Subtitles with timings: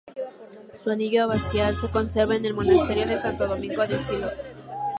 [0.83, 4.33] Su anillo abacial se conserva en el monasterio de Santo Domingo de Silos.